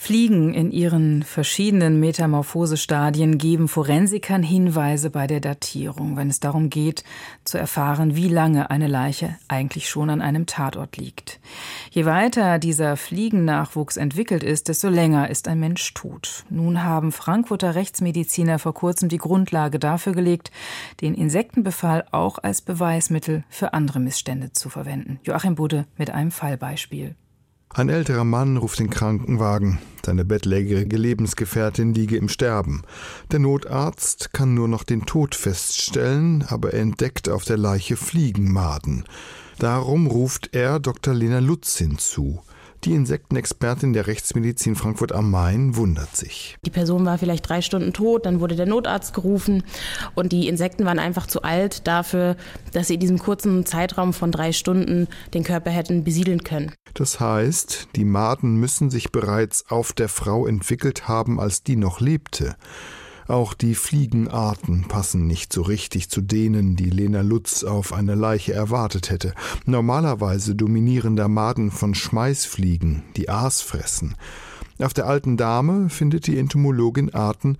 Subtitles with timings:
[0.00, 7.02] Fliegen in ihren verschiedenen Metamorphosestadien geben Forensikern Hinweise bei der Datierung, wenn es darum geht,
[7.42, 11.40] zu erfahren, wie lange eine Leiche eigentlich schon an einem Tatort liegt.
[11.90, 16.44] Je weiter dieser Fliegennachwuchs entwickelt ist, desto länger ist ein Mensch tot.
[16.48, 20.52] Nun haben Frankfurter Rechtsmediziner vor kurzem die Grundlage dafür gelegt,
[21.00, 25.18] den Insektenbefall auch als Beweismittel für andere Missstände zu verwenden.
[25.24, 27.16] Joachim Budde mit einem Fallbeispiel.
[27.70, 29.78] Ein älterer Mann ruft den Krankenwagen.
[30.04, 32.82] Seine bettlägerige Lebensgefährtin liege im Sterben.
[33.30, 39.04] Der Notarzt kann nur noch den Tod feststellen, aber er entdeckt auf der Leiche Fliegenmaden.
[39.58, 41.12] Darum ruft er Dr.
[41.12, 42.40] Lena Lutz hinzu.
[42.84, 46.56] Die Insektenexpertin der Rechtsmedizin Frankfurt am Main wundert sich.
[46.64, 49.64] Die Person war vielleicht drei Stunden tot, dann wurde der Notarzt gerufen
[50.14, 52.36] und die Insekten waren einfach zu alt dafür,
[52.72, 56.72] dass sie in diesem kurzen Zeitraum von drei Stunden den Körper hätten besiedeln können.
[56.94, 62.00] Das heißt, die Maden müssen sich bereits auf der Frau entwickelt haben, als die noch
[62.00, 62.56] lebte.
[63.28, 68.54] Auch die Fliegenarten passen nicht so richtig zu denen, die Lena Lutz auf einer Leiche
[68.54, 69.34] erwartet hätte.
[69.66, 74.16] Normalerweise dominieren da Maden von Schmeißfliegen, die Aas fressen.
[74.80, 77.58] Auf der alten Dame findet die Entomologin Arten,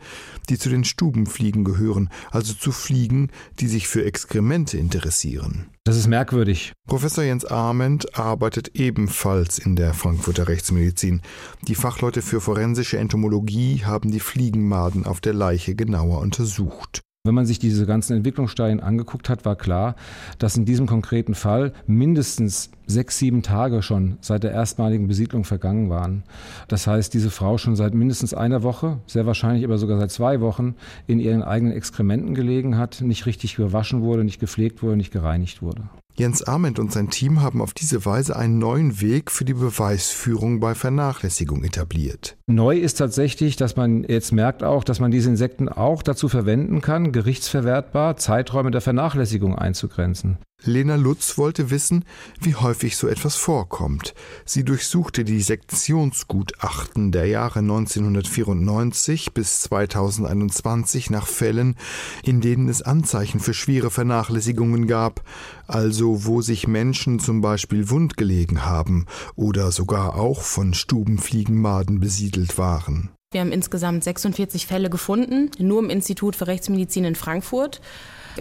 [0.48, 5.66] die zu den Stubenfliegen gehören, also zu Fliegen, die sich für Exkremente interessieren.
[5.84, 6.74] Das ist merkwürdig.
[6.86, 11.22] Professor Jens Arment arbeitet ebenfalls in der Frankfurter Rechtsmedizin.
[11.62, 17.02] Die Fachleute für forensische Entomologie haben die Fliegenmaden auf der Leiche genauer untersucht.
[17.28, 19.96] Wenn man sich diese ganzen Entwicklungsstadien angeguckt hat, war klar,
[20.38, 25.90] dass in diesem konkreten Fall mindestens sechs, sieben Tage schon seit der erstmaligen Besiedlung vergangen
[25.90, 26.22] waren.
[26.68, 30.40] Das heißt, diese Frau schon seit mindestens einer Woche, sehr wahrscheinlich aber sogar seit zwei
[30.40, 35.12] Wochen, in ihren eigenen Exkrementen gelegen hat, nicht richtig gewaschen wurde, nicht gepflegt wurde, nicht
[35.12, 35.82] gereinigt wurde.
[36.18, 40.58] Jens Arment und sein Team haben auf diese Weise einen neuen Weg für die Beweisführung
[40.58, 42.36] bei Vernachlässigung etabliert.
[42.48, 46.80] Neu ist tatsächlich, dass man jetzt merkt auch, dass man diese Insekten auch dazu verwenden
[46.80, 50.38] kann, gerichtsverwertbar Zeiträume der Vernachlässigung einzugrenzen.
[50.64, 52.04] Lena Lutz wollte wissen,
[52.40, 54.12] wie häufig so etwas vorkommt.
[54.44, 61.76] Sie durchsuchte die Sektionsgutachten der Jahre 1994 bis 2021 nach Fällen,
[62.24, 65.22] in denen es Anzeichen für schwere Vernachlässigungen gab,
[65.68, 72.58] also wo sich Menschen zum Beispiel wund gelegen haben oder sogar auch von Stubenfliegenmaden besiedelt
[72.58, 73.10] waren.
[73.30, 77.80] Wir haben insgesamt 46 Fälle gefunden, nur im Institut für Rechtsmedizin in Frankfurt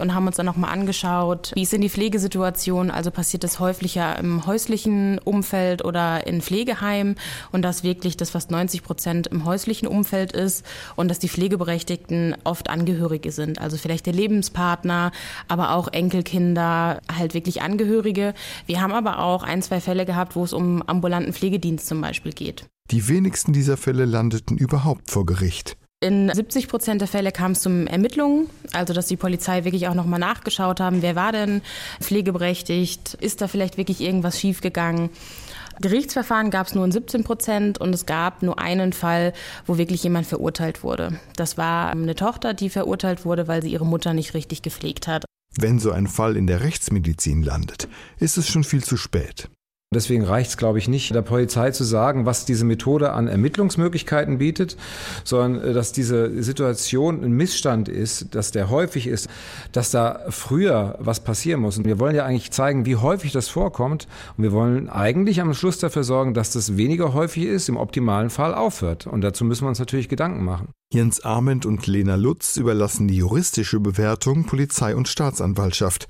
[0.00, 4.18] und haben uns dann nochmal angeschaut, wie ist denn die Pflegesituation, also passiert das häufiger
[4.18, 7.16] im häuslichen Umfeld oder in Pflegeheimen
[7.52, 10.64] und dass wirklich das fast 90 Prozent im häuslichen Umfeld ist
[10.96, 15.12] und dass die Pflegeberechtigten oft Angehörige sind, also vielleicht der Lebenspartner,
[15.48, 18.34] aber auch Enkelkinder, halt wirklich Angehörige.
[18.66, 22.32] Wir haben aber auch ein, zwei Fälle gehabt, wo es um ambulanten Pflegedienst zum Beispiel
[22.32, 22.66] geht.
[22.90, 25.76] Die wenigsten dieser Fälle landeten überhaupt vor Gericht.
[26.00, 29.94] In 70 Prozent der Fälle kam es zum Ermittlungen, also dass die Polizei wirklich auch
[29.94, 31.60] nochmal nachgeschaut haben, wer war denn
[32.00, 35.10] pflegeberechtigt, ist da vielleicht wirklich irgendwas schiefgegangen.
[35.80, 39.32] Gerichtsverfahren gab es nur in 17 Prozent und es gab nur einen Fall,
[39.66, 41.18] wo wirklich jemand verurteilt wurde.
[41.34, 45.24] Das war eine Tochter, die verurteilt wurde, weil sie ihre Mutter nicht richtig gepflegt hat.
[45.56, 47.88] Wenn so ein Fall in der Rechtsmedizin landet,
[48.20, 49.48] ist es schon viel zu spät.
[49.94, 54.36] Deswegen reicht es, glaube ich, nicht, der Polizei zu sagen, was diese Methode an Ermittlungsmöglichkeiten
[54.36, 54.76] bietet,
[55.24, 59.30] sondern äh, dass diese Situation ein Missstand ist, dass der häufig ist,
[59.72, 61.78] dass da früher was passieren muss.
[61.78, 64.08] Und wir wollen ja eigentlich zeigen, wie häufig das vorkommt.
[64.36, 68.28] Und wir wollen eigentlich am Schluss dafür sorgen, dass das weniger häufig ist, im optimalen
[68.28, 69.06] Fall aufhört.
[69.06, 70.68] Und dazu müssen wir uns natürlich Gedanken machen.
[70.92, 76.08] Jens Arment und Lena Lutz überlassen die juristische Bewertung Polizei und Staatsanwaltschaft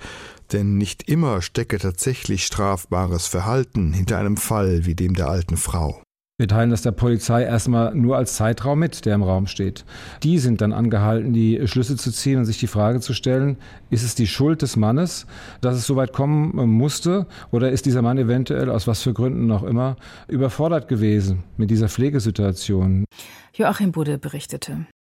[0.53, 6.03] denn nicht immer stecke tatsächlich strafbares Verhalten hinter einem Fall wie dem der alten Frau.
[6.41, 9.85] Wir teilen das der Polizei erstmal nur als Zeitraum mit, der im Raum steht.
[10.23, 13.57] Die sind dann angehalten, die Schlüsse zu ziehen und sich die Frage zu stellen,
[13.91, 15.27] ist es die Schuld des Mannes,
[15.61, 19.49] dass es so weit kommen musste, oder ist dieser Mann eventuell, aus was für Gründen
[19.49, 19.97] noch immer,
[20.29, 23.05] überfordert gewesen mit dieser Pflegesituation?
[23.53, 24.87] Joachim Budde berichtete.